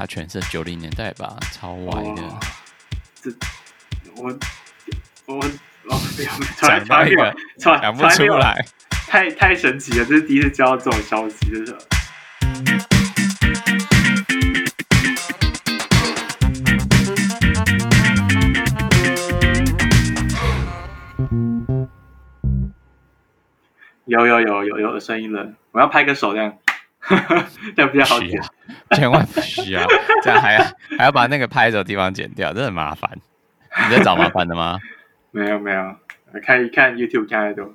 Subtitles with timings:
[0.00, 2.22] 他全是九零年代吧，超歪的。
[3.20, 3.30] 这
[4.16, 4.34] 我
[5.26, 5.36] 我
[5.90, 6.00] 哦，
[6.56, 8.64] 讲到一个讲不出来，
[9.06, 11.76] 太太神奇了，这是第一次接到这种消息，就是。
[24.06, 26.56] 有有有有有声音了，我要拍个手这样，
[27.76, 28.42] 这样比较好剪，
[28.96, 29.86] 千万不需要，
[30.22, 30.64] 这样还要
[30.98, 33.10] 还要把那个拍手的地方剪掉，真的很麻烦。
[33.88, 34.78] 你在找麻烦的吗？
[35.30, 35.94] 没有没有，
[36.42, 37.72] 看一看 YouTube 看太多。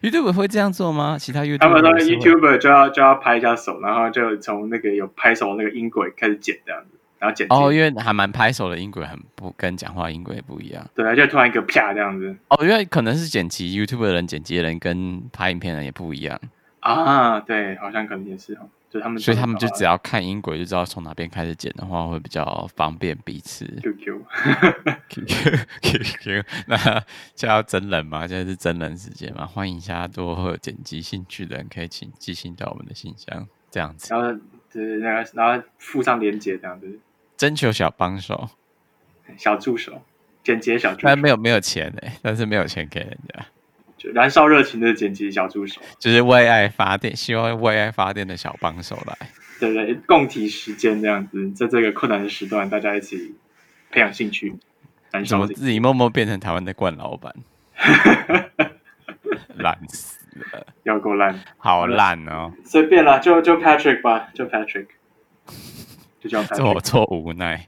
[0.00, 1.18] YouTube 会这样做吗？
[1.18, 6.88] 其他 YouTube 他们说 YouTuber 就要就要拍一下手，然后就从那个有拍手那个音轨开始剪这样子。
[7.18, 10.84] 然后剪哦，因为还蛮拍手的音轨很不跟讲话音轨也不一样。
[10.94, 12.34] 对啊，就突然一个啪这样子。
[12.48, 16.40] 哦，因为可能是剪辑 YouTube 的人剪辑的人跟拍影片的人也不一样
[16.80, 17.38] 啊。
[17.40, 18.68] 对，好像可能也是哦。
[18.92, 23.64] 就他们，所以他们就只要看音轨就知道从哪边开始剪的话会比较方便彼此。
[23.80, 24.22] QQ
[25.08, 26.76] QQ QQ，那
[27.34, 28.26] 现在要真人吗？
[28.26, 29.46] 现在是真人时间吗？
[29.46, 34.12] 欢迎一下多有剪辑兴趣的人可以请寄信到我们的信箱，这样子。
[34.14, 34.30] 然后
[34.70, 37.00] 就是那个，然后附上链接这样子。
[37.38, 38.50] 征求小帮手，
[39.38, 40.02] 小助手，
[40.44, 43.46] 剪辑小助手，但没有没有钱哎，但是没有钱给人家，
[44.02, 49.16] 就燃烧热情的剪辑小助手，就是为爱发电，希望为爱发电的小帮手来，
[49.60, 53.36] 对对，共体时间这样子，在这个困难的时段，大家一起
[53.92, 54.52] 培养兴趣，
[55.12, 57.32] 燃烧自己默默变成台湾的冠老板，
[59.56, 60.18] 烂死
[60.52, 64.86] 了，要够烂，好烂哦，随便啦，就就 Patrick 吧，就 Patrick。
[66.20, 67.66] 就叫 这我错无奈，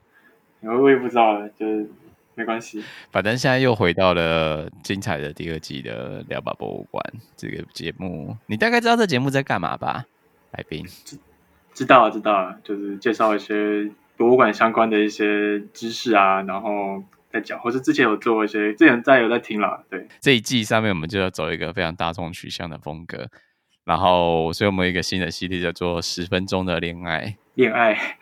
[0.62, 1.90] 我也不知道了，就是
[2.34, 2.82] 没关系。
[3.10, 7.02] 反正现在又回到了精彩的第二季的聊吧博物馆
[7.36, 10.04] 这个节目，你大概知道这节目在干嘛吧？
[10.52, 11.18] 来宾知
[11.72, 19.84] 知道啊，知道了，就是介绍一些博物馆相关的一些知识啊，然后再讲，或是之前有做一些，之前在有在听了。
[19.90, 23.28] 对，这一季上面我们就要走一个非常大众取向的风格，
[23.84, 28.18] 然后所以我们有一个新的系列叫做十分钟的恋爱，恋爱。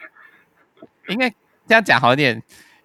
[1.09, 1.29] 应该
[1.67, 2.43] 这样讲好一点，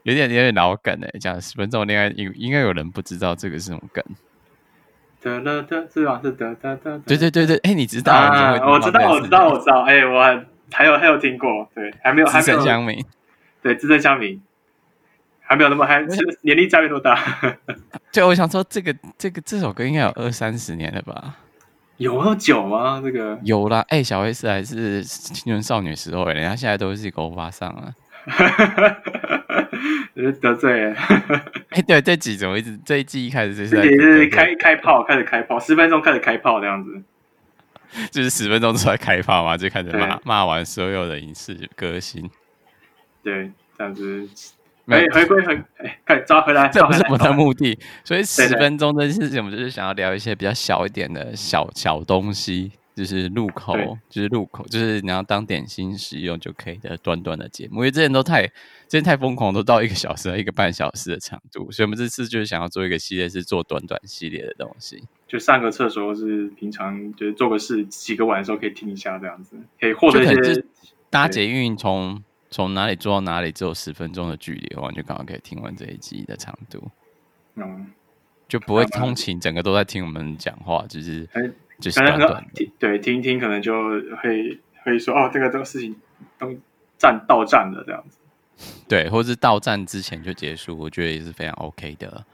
[0.08, 1.20] 有点有点老梗诶。
[1.20, 4.02] 讲十分钟恋爱，应应该有人不知道这个是什么梗。
[5.22, 6.22] 得了得，是吧？
[6.24, 6.98] 是得得得。
[7.00, 8.14] 对对对对，哎，你知道？
[8.66, 9.82] 我知道，我知道，我知道。
[9.82, 12.58] 哎，我还有还有听过，对，还没有还没有。
[12.58, 13.06] 资深乡民，
[13.62, 14.42] 对，资深乡民，
[15.42, 16.02] 还没有那么还
[16.42, 17.20] 年龄差别多大？
[18.14, 21.36] 对，我想说，这个这个这首歌应该有二三十年了吧？
[21.98, 23.02] 有那么久吗？
[23.04, 23.84] 这个有啦。
[23.90, 27.92] 哎，小 S 还是青春少女时候，人家现在都是欧巴桑啊。
[30.42, 30.94] 得罪
[31.70, 37.02] 哎，对，这集怎么一直这一季一开始就是也是开开炮，开始开炮，十分钟开始开炮这样子，
[38.12, 42.30] 就是十分钟出来开炮嘛，就开始骂骂完所有的影视歌星，
[43.24, 44.28] 对，这样子，
[44.86, 52.72] 没回归很哎，快抓回来，这不是我们的目的，所以十分钟的事情，我们就是想要聊一些比较小一点的小小东西。
[52.98, 53.76] 就是入口，
[54.10, 57.76] 就是入口，就是你要当点心使用就可以的短短的节目。
[57.76, 58.54] 因为之前都太，之
[58.90, 65.04] 前太疯狂，都到一个小时、一个半小时的长度，所以我们这次就是想要做一个系列，是做短短系列的东西。
[65.28, 70.66] 就上个厕所是平常就是做个事、洗个碗的时候可以听一下，这样子可以获得一些。
[71.12, 76.90] 搭捷运从从哪里坐到哪里只有十分钟的距离的话，就刚好可以听完这一集的长度。
[77.54, 77.86] 嗯，
[78.48, 81.30] 就不会通勤，整个都在听我们讲话，就是。
[81.80, 83.74] 就是短短听，对，听一听可能就
[84.22, 85.96] 会会说哦，这个这个事情
[86.40, 86.56] 都
[86.98, 88.18] 站到站了这样子，
[88.90, 92.26] 对，或是到站之前就结束，我觉得也是非常 OK 的。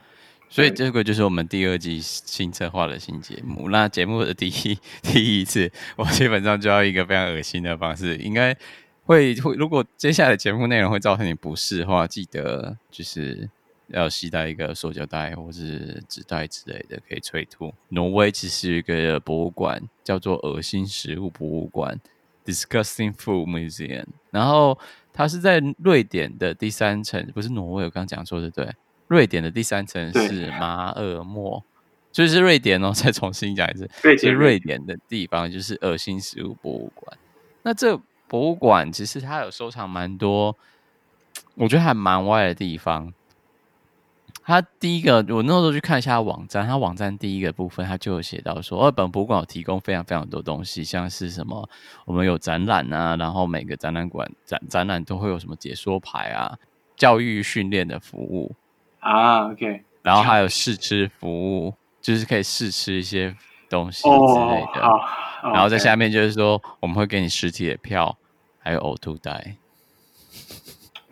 [0.48, 3.68] 所以这个就是我们第二季新策划的新节目。
[3.70, 8.56] 那节目的第一 第一次，我基本上就要一个非常恶心的方式，应该
[9.02, 13.50] 会会，如果接下来节目内容会造成你不适的话，记得就是。
[13.88, 17.72] 要携带一个塑胶袋或是纸袋之类的，可以催吐。
[17.90, 22.00] 挪威其实有一个博物馆叫做“恶心食物博物馆
[22.44, 24.78] ”（Disgusting Food Museum），然后
[25.12, 28.68] 它是在瑞典的第三层，不是挪威，我刚刚讲说的对。
[29.06, 31.62] 瑞典的第三层是马尔默，
[32.10, 32.90] 就是瑞典哦。
[32.96, 37.18] 再重新讲一次，是典瑞典的地方就是“恶心食物博物馆”。
[37.62, 40.56] 那这博物馆其实它有收藏蛮多，
[41.54, 43.12] 我觉得还蛮歪的地方。
[44.46, 51.68] 他第一个，我那时候去看一下网站，他网站第一个部分，他就有写到说，日本博物馆有提供非常非常多东西，像是什么，
[52.04, 56.58] 我们有展览啊，然后每个展览馆展展览都会有什么解说牌啊，
[56.96, 58.54] 教育训练的服务
[59.00, 63.34] 啊，OK，然后还有试吃服务，就是可以试吃一些
[63.70, 65.00] 东西之类的，oh,
[65.42, 65.54] oh.
[65.54, 68.16] 然后在下面就是说，我们会给你实体的票。
[68.66, 69.56] 还有呕吐袋。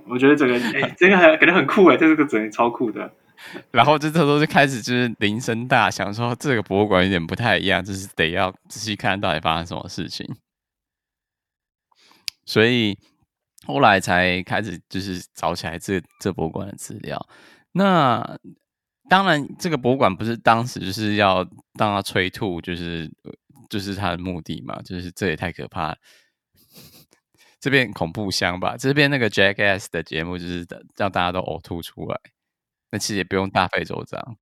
[0.09, 3.13] 我觉得整个哎、欸，这个还感觉很酷哎，这个整个超酷的。
[3.71, 10.27] 然后这时候就开始就是铃声大响，说这个博物馆有点不太一样，就是得要仔细看到底发生什么事情。
[12.45, 12.99] 所以
[13.67, 17.25] 后来才开始就是找起来这这博物馆的资料。
[17.73, 18.39] 那
[19.09, 21.39] 当然，这个博物馆不是当时就是要
[21.79, 23.11] 让他催吐，就是
[23.69, 25.97] 就是他的目的嘛，就是这也太可怕。
[27.61, 30.67] 这边恐怖箱吧，这边那个 Jackass 的节目就是
[30.97, 32.21] 让大家都呕吐出来，
[32.93, 34.37] 那其实也不用大费周章。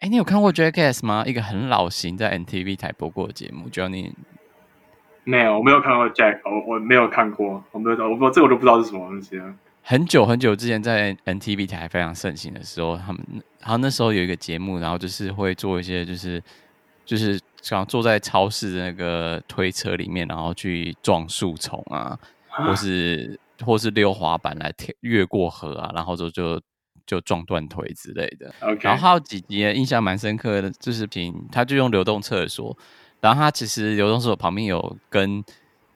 [0.00, 1.24] 哎，你有看过 Jackass 吗？
[1.26, 4.14] 一个很老型在 NTV 台播过的节目，只要你
[5.24, 9.54] 没有，我没有看过 Jack，我我没有看过，我没有，我不，这我都不知道是什么东西啊。
[9.82, 13.24] 很久很久之前，在 NTV 台非常盛行的时候，他们，
[13.62, 16.42] 好像那时候有一个节目，然后就是会做一些，就是
[17.06, 17.40] 就是。
[17.62, 26.58] 像坐在超市的那个推车里面，然后去撞树丛啊，或是或是溜滑板来跳越过河啊，然后就就
[27.10, 28.54] 就撞断腿之类的。
[28.80, 32.76] 然后还有几集印象蛮深刻的，就是凭他就用流动厕所，
[33.20, 35.44] 然后他其实流动厕所旁边有跟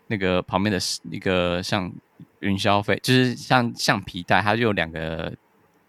[0.08, 0.78] 那个旁边的
[1.11, 1.93] 一个像
[2.40, 5.32] 云霄飞，就是像橡皮带，它就有两个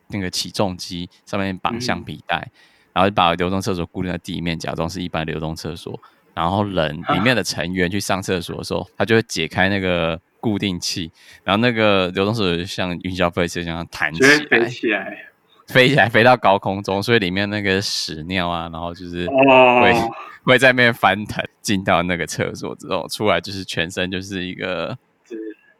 [0.09, 2.37] 那个起重机上面绑橡皮带。
[2.37, 2.51] 嗯
[2.95, 5.99] 然后就把流动厕所固定在地面，假装是一般流动厕所。
[6.33, 11.11] 然后人里面的成员去上厕所的时候，他就会解开那个固定器，
[11.43, 15.25] 然后那个流动水就像云霄飞车一样弹起来，飞起来，
[15.65, 17.01] 飞起来，飞到高空中。
[17.01, 20.11] 所以里面那个屎尿啊，然后就是会、oh.
[20.43, 24.95] 会在那边翻腾，进到那个厕所之后出来，就是全身就是一个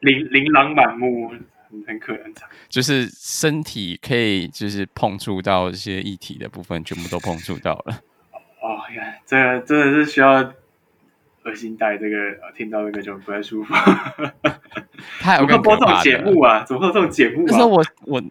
[0.00, 1.30] 琳琳琅满目。
[1.86, 2.32] 很可能，
[2.70, 8.00] 就是身体可以就是碰触到一些液体的部分，全部都碰触到了。
[8.62, 10.42] 哦，看这个真的是需要
[11.46, 12.16] 恶心带，这个
[12.54, 13.72] 听到这个就不太舒服。
[15.20, 16.64] 太有怎么播这种节目啊？
[16.64, 17.44] 怎么会有这种节目啊？
[17.46, 18.22] 那时候我我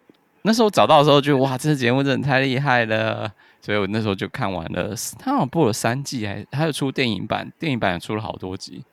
[0.42, 3.32] 那时候找到的时候，就哇，这个节目真的太厉害了。
[3.60, 4.94] 所以我那时候就看完了。
[5.18, 8.84] 他好像播了三季，还还有出电影版，电影版也出了好多集。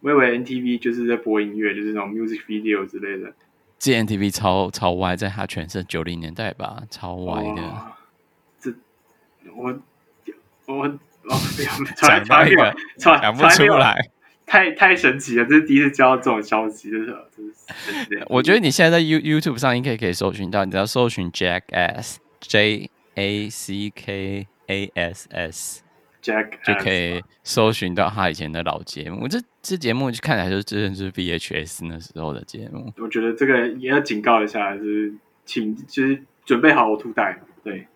[0.00, 3.32] 我以为 NTV 就是在播音乐，就是那种 music video 之类的。
[3.78, 8.72] 这 NTV 超超歪，在他全盛九零年代吧，超歪的。
[9.54, 9.78] 我
[10.66, 11.36] 我哦，
[11.96, 13.96] 讲到一个讲不出来，
[14.46, 15.44] 太太神奇了！
[15.44, 17.14] 这是第一次接到这种消息，就是
[18.28, 25.82] 我觉得你现在在 You YouTube 上应该可以搜寻到，你只要搜寻 Jackass J A C K A S S。
[26.22, 32.92] Jack 就可以搜寻到他以前的老节目，这这节目看起来就是真的是 VHS 那时候的节目。
[32.98, 35.14] 我觉得这个也要警告一下，就是
[35.46, 37.40] 请就是准备好呕吐袋。
[37.64, 37.86] 对，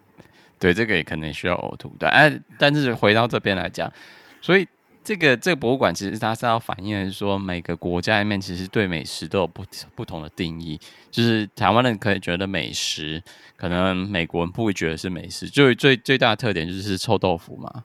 [0.65, 2.09] 对，这个也可能需要呕吐对。
[2.09, 3.93] 哎，但是回到这边来讲，
[4.41, 4.67] 所以
[5.03, 9.63] 这个这个博物馆其实它是要反映的是说，每个国家里面其实对美食都有不
[9.95, 10.81] 不同的定义。
[11.11, 13.23] 就是台湾人可以觉得美食，
[13.59, 15.51] 可能美国人不会觉得是美食。
[15.51, 17.85] 就最最大的特点就是臭豆腐嘛。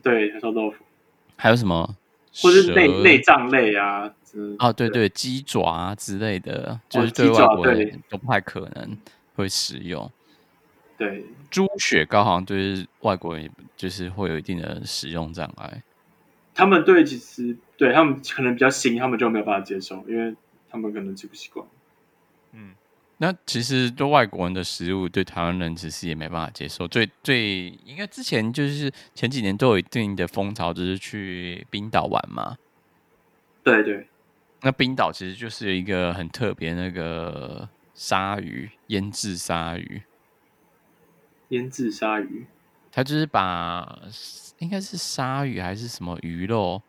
[0.00, 0.76] 对，臭豆腐，
[1.34, 1.96] 还有什么？
[2.40, 4.08] 或者是内内脏类啊？
[4.60, 8.96] 哦，对对，鸡爪啊之类的，就是对外国人都不太可能
[9.34, 10.08] 会使用。
[10.96, 15.82] 对，猪血糕好像对外国人就是会有一定的使用障碍。
[16.54, 20.34] 他们对其实对他们可能比较新，他们就没有办法接受，因为
[20.70, 21.66] 他们可能吃不习惯。
[22.52, 22.74] 嗯。
[23.18, 26.86] 那其实对外国人的食物，对台湾人其实也没办法接受。
[26.88, 32.56] 最最应该之前就是前几年都有一定的风潮，就是去冰岛玩嘛。
[33.62, 34.06] 对对。
[34.62, 40.02] 那冰岛其实就是有一个很特别那个鲨鱼，腌制鲨鱼。
[41.54, 42.46] 腌制鲨鱼。
[42.92, 43.98] 他就是把
[44.58, 46.82] 应该是鲨鱼还是什么鱼肉，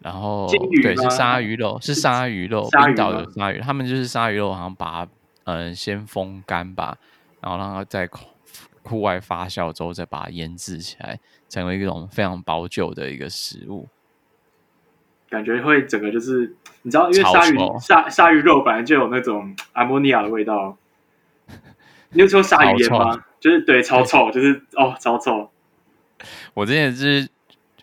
[0.00, 0.46] 然后
[0.82, 5.06] 对是鲨鱼肉，是鲨鱼肉，冰岛的鲨鱼，他们就是鲨鱼肉，好像把。
[5.44, 6.96] 嗯，先风干吧，
[7.40, 8.08] 然后让它在
[8.84, 11.18] 户外发酵之后，再把它腌制起来，
[11.48, 13.88] 成为一种非常保久的一个食物。
[15.28, 20.76] 感觉会整个就是，你知道，因为鲨鱼鲨鲨鱼肉本来就有那种阿摩尼亚的味道。
[22.14, 23.24] 你有吃过鲨鱼烟吗？
[23.42, 25.50] 就是对，超臭，就是哦，超臭。
[26.54, 27.28] 我之前是。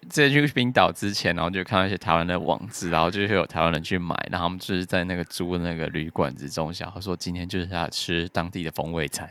[0.07, 9.29] 在去冰岛之前，然后就看到一些台湾的网志，然后就会有台湾人去买，然后他们就是在那个租的那个旅馆之中，想说今天就是要吃当地的风味餐，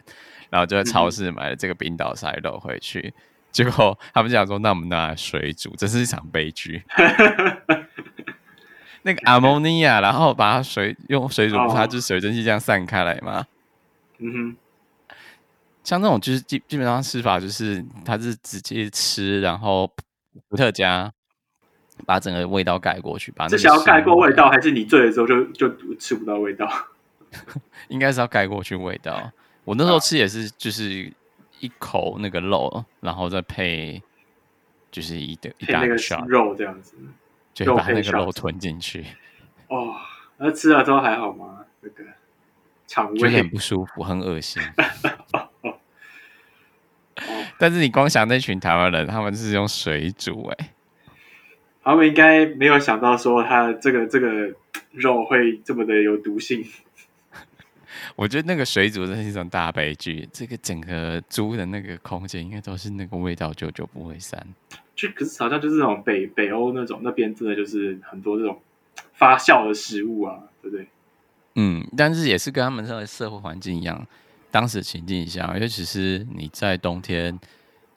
[0.51, 3.13] 然后就在超市买了这个冰岛鲨肉回去，
[3.51, 6.83] 结果他们讲说，那我们拿来水煮，这是一场悲剧。
[9.03, 13.47] 那个阿摩尼亚，然后把它水用水煮，它就水蒸气这样散开来嘛。
[14.19, 14.57] 嗯哼，
[15.89, 19.91] 像那种就是基基本上吃法就是它是直接吃，然后。
[20.49, 21.13] 伏特加，
[22.07, 25.69] 把整个味道盖过去，把那是想要盖过味道，还是你醉的时候就就
[25.99, 26.71] 吃不到味道？
[27.89, 29.33] 应该是要盖过去味道。
[29.65, 31.13] 我那时候吃也是，就是
[31.59, 34.01] 一口那个肉，然后再配
[34.93, 35.97] 就是一的一大个
[36.29, 36.95] 肉这样子，
[37.53, 39.05] 就把那个肉吞进去。
[39.67, 39.97] 哦，
[40.37, 41.65] 那吃了之后还好吗？
[41.81, 42.05] 那个
[42.87, 44.63] 肠胃很不舒服，很恶心。
[47.59, 50.71] 但是你光想那群台湾人，他们是用水煮哎、欸，
[51.83, 54.55] 他们应该没有想到说他这个这个
[54.93, 56.65] 肉会这么的有毒性。
[58.15, 60.29] 我觉得那个水煮真是一种大悲剧。
[60.33, 64.47] 这个整个猪的那个空间，应该都是那个味道，久久不会散。
[64.95, 68.61] 就可是好像就是那种北北欧那种那边真的就是很多这种
[69.15, 70.87] 发酵的食物啊，对不对？
[71.57, 74.07] 嗯，但是也是跟他们的社会环境一样。
[74.51, 77.39] 当时情境下，因为其实你在冬天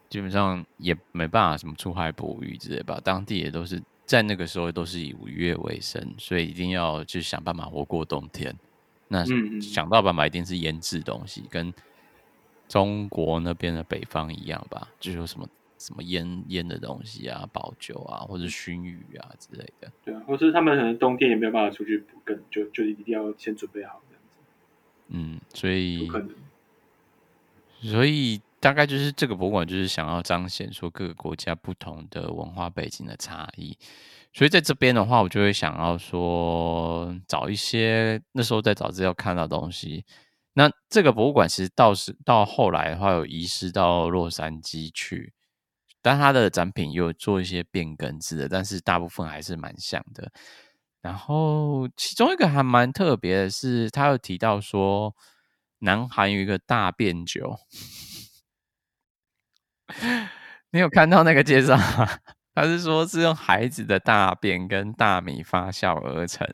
[0.10, 8.54] 基本上也没办法什么出海捕鱼之类吧，当地也都是在那个时候都是以渔业为生，所以一定要去想办法活过冬天。
[9.08, 9.24] 那
[9.62, 11.74] 想到办法一定是腌制东西，跟
[12.68, 19.92] 中国那边的北方一样吧，就有什么什么腌腌的东西啊，保酒啊，或者熏鱼啊之类的。
[20.04, 24.02] 对啊，或是他们可能冬天也没有办法出去捕更，就就一定要先准备好。
[25.14, 26.10] 嗯，所以，
[27.82, 33.78] 所以大概就是这个博物馆就是想要彰显说各个国家不同的文化背景的差异。
[34.34, 40.06] 所以在这边的话，我就会想要说找一些那时候在找资料看到的东西。
[40.54, 45.34] 那这个博物馆其实到是到后来的话有移师到洛杉矶去，
[46.02, 50.32] 但它的展品有做一些变更之的，但是大部分还是蛮像的。
[51.02, 55.16] 然后，其中一个还蛮特别的是，他有提到说，
[55.80, 57.58] 南韩有一个大便酒，
[60.70, 62.08] 你有看到那个介绍吗？
[62.54, 66.48] 他是说是用孩子的大便跟大米发酵而成，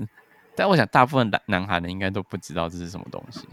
[0.56, 3.46] 但我想大部分南南韩人应该都不知道这是什么东西。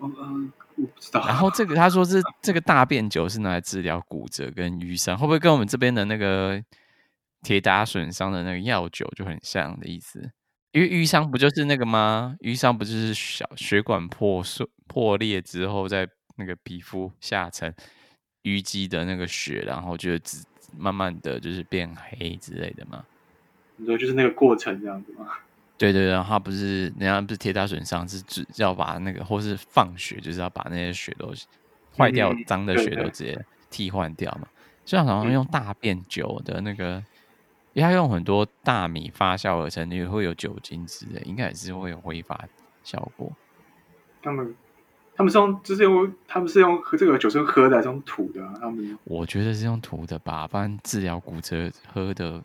[0.00, 1.26] 嗯，我不知道。
[1.26, 6.58] 然后这个他说是这个大便酒是拿来治疗骨折跟瘀伤，会不会跟我们这边的那个？
[7.42, 10.30] 铁打损伤的那个药酒就很像的意思，
[10.72, 12.36] 因为瘀伤不就是那个吗？
[12.40, 16.06] 瘀伤不就是小血管破碎破裂之后，在
[16.36, 17.72] 那个皮肤下层
[18.42, 20.44] 淤积的那个血，然后就只
[20.76, 23.04] 慢慢的就是变黑之类的吗？
[23.76, 25.26] 你说就是那个过程这样子吗？
[25.78, 31.32] 对对，然后他不是人家不是铁打损伤，是只要把那个或是放血，就是要把那些血都
[31.96, 34.46] 坏掉脏的血都直接替换掉嘛。
[34.84, 37.02] 就像好像用大便酒的那个。
[37.80, 42.38] 因为它用很多大米发酵而成，也会有酒精之类，应该也是会有挥发
[42.84, 43.32] 效果。
[44.22, 44.54] 他们
[45.16, 48.52] 他们是用就是用他们是用喝这个酒是用喝的还是用吐的啊？
[48.60, 52.42] 他们我觉得是用吐的吧，不然治疗骨折喝的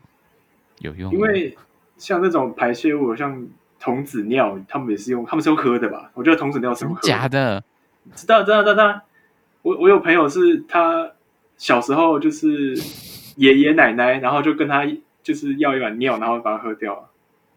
[0.80, 1.12] 有用。
[1.12, 1.58] 因为
[1.98, 3.46] 像那种排泄物，像
[3.78, 6.10] 童子尿，他们也是用他们是用喝的吧？
[6.14, 7.08] 我觉得童子尿是用喝的。
[7.10, 7.62] 假的？
[8.16, 9.02] 知道知道知道。
[9.64, 11.12] 我我有朋友是他
[11.58, 12.74] 小时候就是
[13.36, 14.88] 爷爷奶奶，然后就跟他。
[15.26, 17.10] 就是要一碗尿，然后把它喝掉。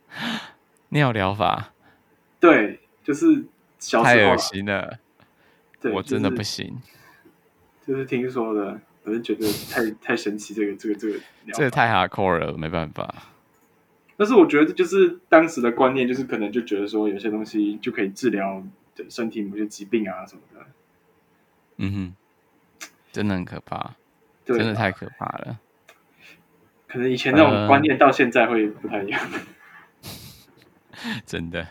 [0.88, 1.74] 尿疗法，
[2.40, 3.44] 对，就是
[3.78, 4.98] 小时候太恶心了。
[5.78, 6.80] 对，我真的不行。
[7.86, 11.20] 就是、就是、听说的，我就觉得太太神奇，这个这个这个，
[11.52, 13.14] 这个太 hardcore 了，没办法。
[14.16, 18.64] 但是我觉得，就是当时的观念，就是可能就觉得说，有些东西就可以治疗
[19.10, 20.66] 身体某些疾病啊什么的。
[21.76, 23.94] 嗯哼，真的很可怕，
[24.46, 25.60] 真的太可怕了。
[26.88, 29.20] 可能以前那种观念到现在会不太一样，
[30.92, 31.68] 呃、 真的，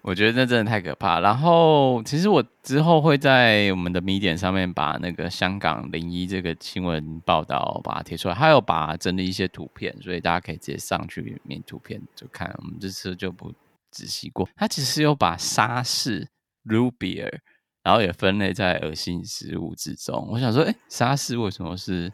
[0.00, 1.18] 我觉得那真的太可怕。
[1.18, 12.48] 然后，其实我之后会在我们的 Medium 上面把那个香港零一这个新闻报道把它贴出来，还有把整理一些图片，所以大家可以直接上去面图片就看。
[12.58, 13.52] 我们这次就不
[13.90, 14.48] 仔细过。
[14.54, 16.28] 它其实有把沙士
[16.64, 17.40] Root Beer，
[17.82, 20.28] 然后也分类在恶心食物之中。
[20.30, 22.12] 我想说，哎，沙士为什么是？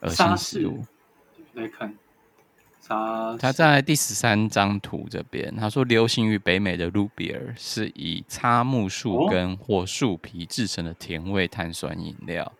[0.00, 0.84] 恶心食物，
[1.54, 1.94] 来看，
[2.80, 12.52] 沙他在第十三张图这边，他说流行于北美的 Root Beer 是以插木树根或树皮制成的甜味碳酸饮料。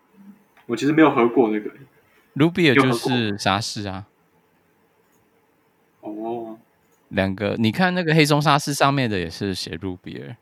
[0.65, 1.69] 我其实没有喝过那个。
[2.35, 4.07] Root Beer 就是沙士啊。
[6.01, 6.57] 哦，
[7.09, 10.35] 两个，你看那个黑松沙士上面的也是写 Root Beer，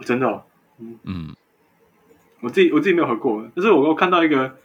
[0.00, 0.42] 真的、哦，
[0.78, 0.98] 嗯。
[1.04, 1.36] 嗯，
[2.40, 4.58] 我自己我自己没有喝过，但是我我看到一个。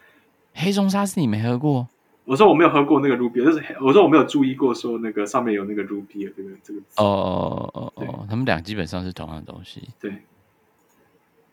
[0.53, 1.87] 黑松沙是你没喝过？
[2.25, 6.85] 我说我没有喝过那个 Beer，就是我说我没有注意过说那个上面有那个 Beer 这个这个字。
[6.95, 9.89] 哦哦哦哦，他们俩基本上是同样的东西。
[9.99, 10.11] 对。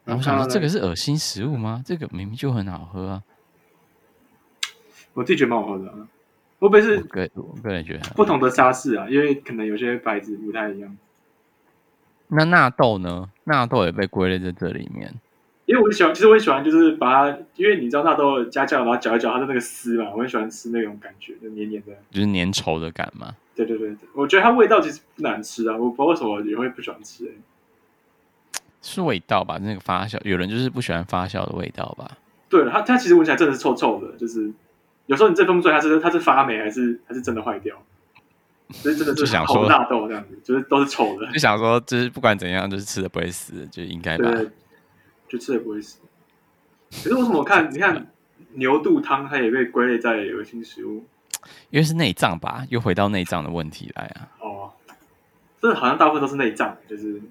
[0.05, 1.83] 然后我想说，这个是恶心食物吗？
[1.85, 3.23] 这个明明就很好喝啊！
[5.15, 6.09] 我自己觉得蛮好喝的啊。
[6.61, 9.09] 会不会是个我个人觉得不同的沙士啊？
[9.09, 10.97] 因为可能有些牌子不太一样。
[12.29, 13.29] 那纳豆呢？
[13.45, 15.13] 纳豆也被归类在这里面。
[15.71, 23.37] 因为我喜欢，其实我很喜欢，就是把它，因为你知道纳豆加酱，然后搅一搅，它的那个丝嘛，我很喜欢吃那种感觉，就黏黏的，就是粘稠的感嘛。
[23.55, 27.31] 对对对对，我觉得它味道其实不难吃啊，我不知道为什么也会不喜欢吃、欸。
[28.83, 29.59] 是味道吧？
[29.63, 32.19] 那个发酵，有人就是不喜欢发酵的味道吧？
[32.49, 34.53] 对，它它其实闻起来真的是臭臭的，就是。
[35.07, 37.77] 有时候你这分不出来它是它是发霉还是还是真的坏掉，
[38.71, 41.27] 所以真的是想说纳豆这样子，就是都是臭的。
[41.33, 44.31] 就想说，就是不管怎样，就是吃的不会死，就应该吧。
[45.31, 46.01] 就吃也不会死。
[46.91, 48.13] 可是为什么我看你看
[48.55, 51.07] 牛肚汤，它也被归类在恶心食物？
[51.71, 54.29] 因为是内脏吧，又回到内脏的问题来啊。
[54.41, 54.73] 哦，
[55.61, 57.23] 这好像大部分都是内脏，就是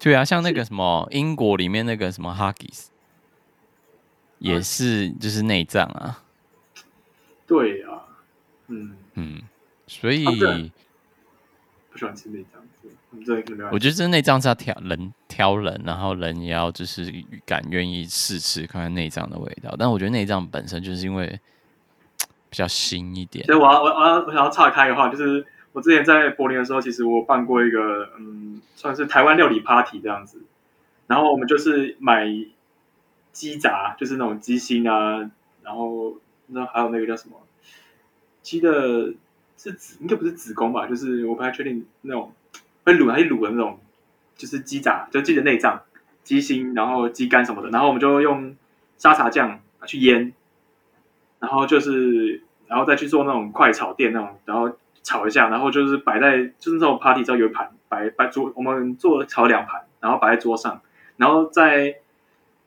[0.00, 2.88] 对啊，像那个什么英国里面那个什么 Haggis，
[4.38, 6.24] 也是就是内脏啊。
[7.46, 8.02] 对啊，
[8.66, 9.42] 嗯嗯，
[9.86, 10.32] 所以、啊、
[11.92, 12.63] 不喜欢吃内脏。
[13.70, 17.12] 我觉得这内脏是要挑人挑人，然后人也要就是
[17.46, 19.74] 敢愿意试吃看看内脏的味道。
[19.78, 21.40] 但我觉得内脏本身就是因为
[22.50, 23.46] 比较腥一点。
[23.46, 30.42] 所以我要我要我想要岔开的话，就是我之前在柏林的时候，其实我办过一个嗯，算是台湾料理 party 这样子。
[31.06, 32.26] 然后我们就是买
[33.32, 35.30] 鸡杂，就是那种鸡心啊，
[35.62, 36.14] 然后。
[36.46, 37.40] 那还有那个叫什么
[38.42, 39.14] 鸡的，
[39.56, 40.86] 是子应该不是子宫吧？
[40.86, 42.34] 就是我不太确定那种
[42.84, 43.80] 会卤还是卤的那种，
[44.36, 45.82] 就是鸡杂，就鸡的内脏、
[46.22, 47.70] 鸡心，然后鸡肝什么的。
[47.70, 48.54] 然后我们就用
[48.98, 50.32] 沙茶酱去腌，
[51.40, 60.80] 然后就是然后再去做那种快炒店那种，然后炒一下，然后就是摆在就是这种 party 之后有一盘摆摆桌，我们做炒两盘，然后摆在桌上，
[61.16, 61.96] 然后再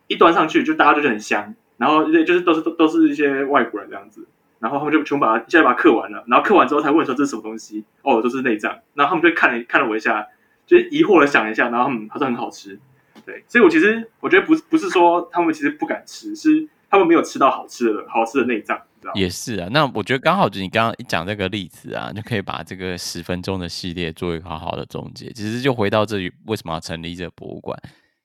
[0.07, 1.55] 一端上去，就大家就觉得很香。
[1.77, 4.27] 然后就是都是都都是一些外国人这样子，
[4.59, 7.83] 然后他们就全部把它现在把它刻完了，然后刻完之后才问说这是什么东西？
[8.01, 8.71] 哦，这是内脏。
[8.93, 10.27] 然后他们就看了看了我一下，
[10.65, 12.79] 就疑惑的想一下，然后他们他说很好吃。
[13.25, 19.19] 对，所以我其实我觉得不是不是说他们其实不敢吃，是他们没有吃到好吃的好吃的内脏，知道吗？
[19.19, 25.31] 也是啊，那我觉得刚好就你刚刚一讲这个例子啊，就可以把这个十分钟的系列做一个好好的总结。
[25.33, 27.77] 其实就回到这里，为什么要成立这博物馆？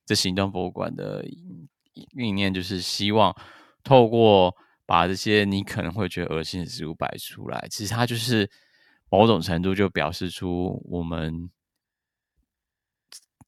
[0.06, 1.24] 这行动博物馆的
[2.12, 3.34] 理念就是希望。
[3.84, 4.54] 透过
[4.84, 8.50] 把这些你可能会觉得恶心的食物摆出来，其实它就是
[9.08, 11.50] 某种程度就表示出我们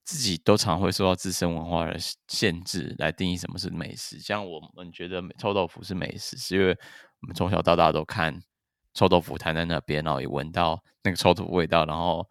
[0.04, 1.96] 自己都常会受到自身文化的
[2.28, 4.18] 限制来定义什么是美食。
[4.18, 6.76] 像我们觉得臭豆腐是美食，是因为
[7.20, 8.42] 我们从小到大都看
[8.92, 12.28] 臭豆腐摊在那边，然后也闻到那个臭豆腐味道，然后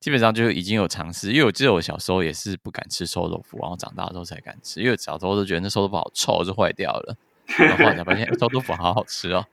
[0.00, 1.30] 基本上就已经有尝试。
[1.32, 7.16] 因为我记得我小时候也是不敢吃臭豆腐，然后长大之后才敢吃，因为小时候都觉得那臭豆腐好臭，就坏掉了。
[7.46, 9.44] 然后才发现臭豆腐好好吃哦，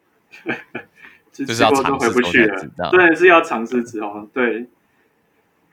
[1.32, 4.65] 就是要尝试之后才知道，对，是要尝试之后，对，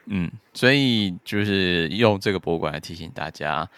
[0.07, 3.68] 嗯，所以就是用这个博物馆来提醒大家，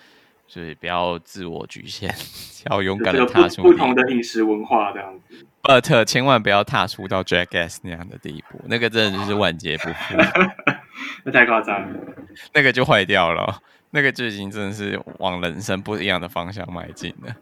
[0.47, 2.15] 就是不要自我局限，
[2.71, 10.17] 要勇敢的踏出不同的饮食文化这样子，but 千万不要踏出到 Jackass 那样的地步，那个真的就是万劫不复，
[11.25, 11.99] 那太夸张了，
[12.55, 17.35] 那个就坏掉了，那个就已经真的是往人生不一样的方向迈进了。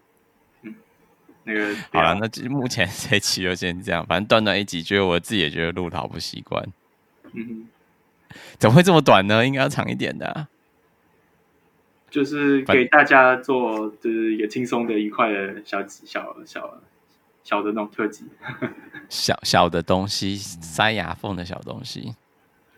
[1.46, 6.62] 那个 好了，那目前这期就先这样，反正短短一集，觉得我自己也觉得录的好不习惯。
[7.32, 7.66] 嗯，
[8.58, 9.46] 怎么会这么短呢？
[9.46, 10.48] 应该要长一点的啊。
[12.10, 16.80] 就是给大家做，就是一个轻松的、愉快的小小小
[17.44, 18.24] 小的那种特辑。
[19.08, 22.14] 小小的东西，塞牙缝的小东西。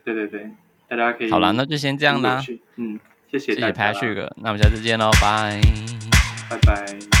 [0.03, 0.51] 对对对，
[0.89, 1.31] 大家可以。
[1.31, 2.43] 好了，那就先这样啦。
[2.75, 2.99] 嗯，
[3.31, 5.61] 谢谢谢谢 Patrick，那我们下次见喽，拜
[6.49, 7.18] 拜拜。